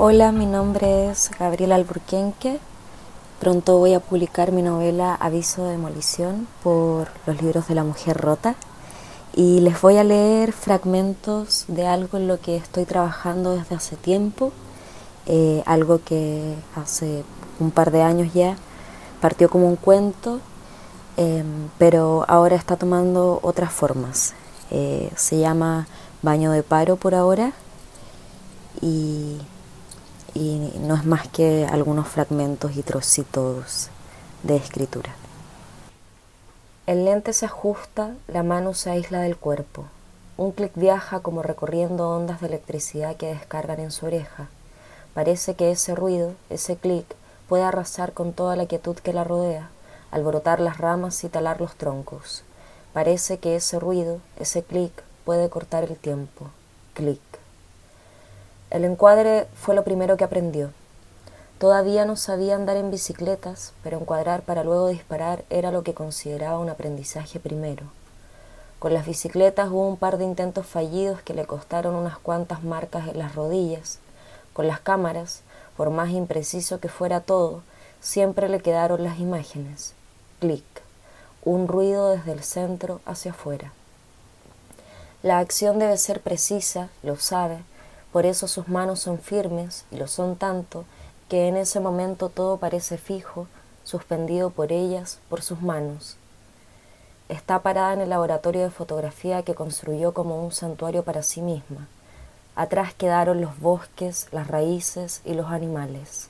[0.00, 2.60] Hola, mi nombre es Gabriela Alburquenque.
[3.40, 8.16] Pronto voy a publicar mi novela Aviso de Demolición por los libros de la mujer
[8.16, 8.54] rota
[9.34, 13.96] y les voy a leer fragmentos de algo en lo que estoy trabajando desde hace
[13.96, 14.52] tiempo,
[15.26, 17.24] eh, algo que hace
[17.58, 18.56] un par de años ya
[19.20, 20.38] partió como un cuento,
[21.16, 24.34] em, pero ahora está tomando otras formas.
[24.70, 25.88] Eh, se llama
[26.22, 27.50] Baño de Paro por ahora
[28.80, 29.38] y
[30.38, 33.88] y no es más que algunos fragmentos y trocitos
[34.44, 35.14] de escritura.
[36.86, 39.84] El lente se ajusta, la mano se aísla del cuerpo.
[40.36, 44.48] Un clic viaja como recorriendo ondas de electricidad que descargan en su oreja.
[45.12, 47.04] Parece que ese ruido, ese clic,
[47.48, 49.68] puede arrasar con toda la quietud que la rodea,
[50.12, 52.44] alborotar las ramas y talar los troncos.
[52.92, 54.92] Parece que ese ruido, ese clic,
[55.24, 56.46] puede cortar el tiempo.
[56.94, 57.20] Clic.
[58.70, 60.70] El encuadre fue lo primero que aprendió.
[61.58, 66.58] Todavía no sabía andar en bicicletas, pero encuadrar para luego disparar era lo que consideraba
[66.58, 67.84] un aprendizaje primero.
[68.78, 73.08] Con las bicicletas hubo un par de intentos fallidos que le costaron unas cuantas marcas
[73.08, 73.98] en las rodillas.
[74.52, 75.40] Con las cámaras,
[75.76, 77.62] por más impreciso que fuera todo,
[78.00, 79.94] siempre le quedaron las imágenes.
[80.40, 80.64] Clic.
[81.42, 83.72] Un ruido desde el centro hacia afuera.
[85.22, 87.58] La acción debe ser precisa, lo sabe,
[88.12, 90.84] por eso sus manos son firmes y lo son tanto
[91.28, 93.46] que en ese momento todo parece fijo,
[93.84, 96.16] suspendido por ellas, por sus manos.
[97.28, 101.86] Está parada en el laboratorio de fotografía que construyó como un santuario para sí misma.
[102.56, 106.28] Atrás quedaron los bosques, las raíces y los animales.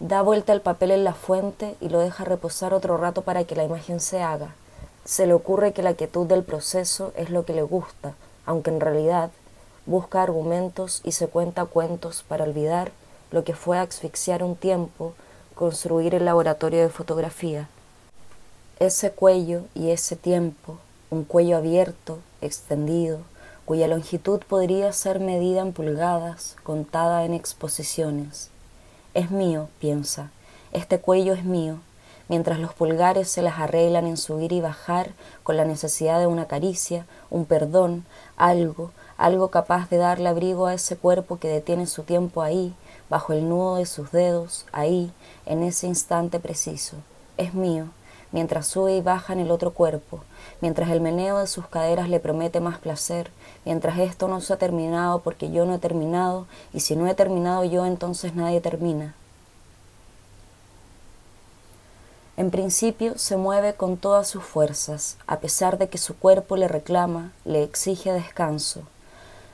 [0.00, 3.54] Da vuelta el papel en la fuente y lo deja reposar otro rato para que
[3.54, 4.54] la imagen se haga.
[5.04, 8.14] Se le ocurre que la quietud del proceso es lo que le gusta,
[8.46, 9.30] aunque en realidad
[9.86, 12.92] busca argumentos y se cuenta cuentos para olvidar
[13.30, 15.14] lo que fue asfixiar un tiempo,
[15.54, 17.68] construir el laboratorio de fotografía.
[18.78, 20.78] Ese cuello y ese tiempo,
[21.10, 23.20] un cuello abierto, extendido,
[23.64, 28.50] cuya longitud podría ser medida en pulgadas, contada en exposiciones.
[29.14, 30.30] Es mío, piensa,
[30.72, 31.78] este cuello es mío,
[32.28, 35.10] mientras los pulgares se las arreglan en subir y bajar
[35.42, 38.04] con la necesidad de una caricia, un perdón,
[38.36, 38.90] algo,
[39.22, 42.74] algo capaz de darle abrigo a ese cuerpo que detiene su tiempo ahí,
[43.08, 45.12] bajo el nudo de sus dedos, ahí,
[45.46, 46.96] en ese instante preciso.
[47.36, 47.86] Es mío,
[48.32, 50.24] mientras sube y baja en el otro cuerpo,
[50.60, 53.30] mientras el meneo de sus caderas le promete más placer,
[53.64, 57.14] mientras esto no se ha terminado porque yo no he terminado, y si no he
[57.14, 59.14] terminado yo, entonces nadie termina.
[62.36, 66.66] En principio se mueve con todas sus fuerzas, a pesar de que su cuerpo le
[66.66, 68.82] reclama, le exige descanso.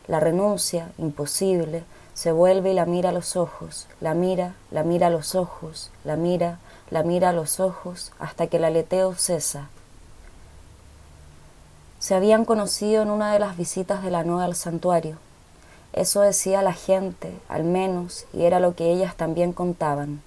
[0.08, 5.06] La renuncia, imposible, se vuelve y la mira a los ojos, la mira, la mira
[5.06, 6.58] a los ojos, la mira,
[6.90, 9.68] la mira a los ojos, hasta que el aleteo cesa.
[11.98, 15.18] Se habían conocido en una de las visitas de la nueva al santuario.
[15.92, 20.22] Eso decía la gente, al menos, y era lo que ellas también contaban.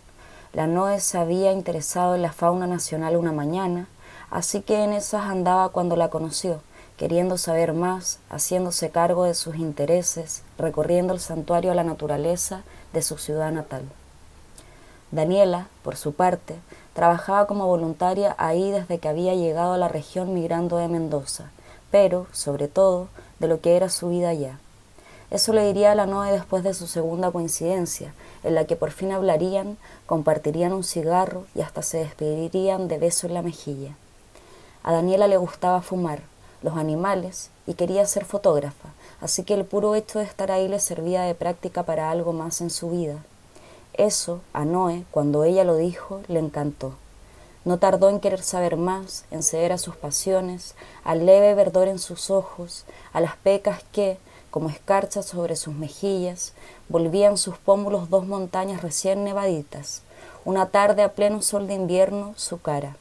[0.53, 3.87] La Noe se había interesado en la fauna nacional una mañana,
[4.29, 6.61] así que en esas andaba cuando la conoció,
[7.01, 12.61] queriendo saber más, haciéndose cargo de sus intereses, recorriendo el santuario a la naturaleza
[12.93, 13.81] de su ciudad natal.
[15.09, 16.57] Daniela, por su parte,
[16.93, 21.49] trabajaba como voluntaria ahí desde que había llegado a la región migrando de Mendoza,
[21.89, 23.07] pero, sobre todo,
[23.39, 24.59] de lo que era su vida allá.
[25.31, 28.13] Eso le diría a la Noe después de su segunda coincidencia,
[28.43, 33.25] en la que por fin hablarían, compartirían un cigarro y hasta se despedirían de beso
[33.25, 33.95] en la mejilla.
[34.83, 36.29] A Daniela le gustaba fumar,
[36.61, 38.89] los animales y quería ser fotógrafa,
[39.19, 42.61] así que el puro hecho de estar ahí le servía de práctica para algo más
[42.61, 43.23] en su vida.
[43.93, 46.93] Eso, a Noé, cuando ella lo dijo, le encantó.
[47.65, 50.73] No tardó en querer saber más, en ceder a sus pasiones,
[51.03, 54.17] al leve verdor en sus ojos, a las pecas que,
[54.49, 56.53] como escarchas sobre sus mejillas,
[56.89, 60.01] volvían sus pómulos dos montañas recién nevaditas,
[60.43, 62.95] una tarde a pleno sol de invierno su cara.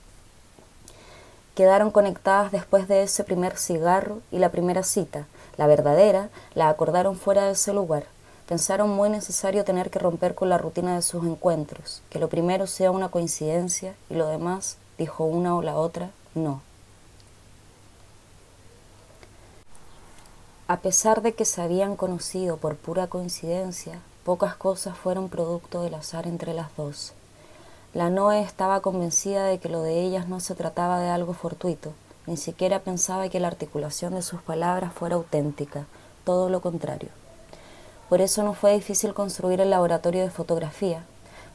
[1.60, 5.26] Quedaron conectadas después de ese primer cigarro y la primera cita,
[5.58, 8.04] la verdadera, la acordaron fuera de ese lugar.
[8.48, 12.66] Pensaron muy necesario tener que romper con la rutina de sus encuentros, que lo primero
[12.66, 16.62] sea una coincidencia y lo demás, dijo una o la otra, no.
[20.66, 25.94] A pesar de que se habían conocido por pura coincidencia, pocas cosas fueron producto del
[25.94, 27.12] azar entre las dos.
[27.92, 31.92] La Noe estaba convencida de que lo de ellas no se trataba de algo fortuito,
[32.28, 35.86] ni siquiera pensaba que la articulación de sus palabras fuera auténtica,
[36.22, 37.08] todo lo contrario.
[38.08, 41.04] Por eso no fue difícil construir el laboratorio de fotografía,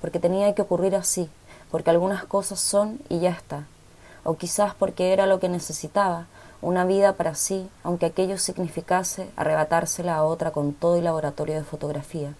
[0.01, 1.29] porque tenía que ocurrir así,
[1.71, 3.63] porque algunas cosas son y ya está,
[4.25, 6.25] o quizás porque era lo que necesitaba,
[6.61, 11.63] una vida para sí, aunque aquello significase arrebatársela a otra con todo el laboratorio de
[11.63, 12.33] fotografía.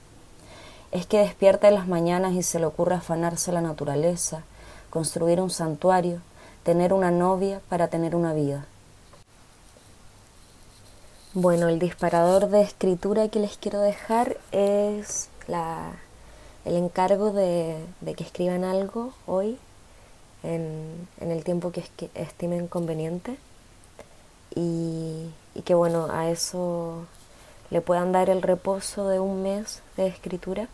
[0.96, 4.44] Es que despierta en las mañanas y se le ocurre afanarse la naturaleza,
[4.90, 6.22] construir un santuario,
[6.64, 8.66] tener una novia para tener una vida.
[11.34, 15.92] Bueno, el disparador de escritura que les quiero dejar es la,
[16.64, 17.76] el encargo de,
[18.16, 19.58] que escriban algo hoy
[20.44, 21.84] en, el tiempo que,
[22.14, 23.36] estimen conveniente
[24.56, 27.06] y, y que bueno, a eso
[27.70, 30.70] le puedan dar el reposo de un mes de escritura,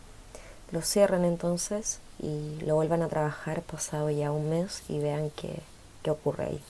[0.72, 5.60] lo cierren entonces y lo vuelvan a trabajar pasado ya un mes y vean qué,
[6.02, 6.60] qué ocurre ahí.